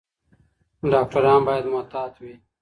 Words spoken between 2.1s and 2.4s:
وي.